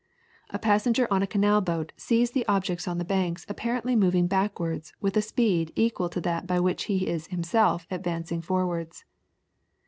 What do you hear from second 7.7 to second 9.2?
advancing forwards.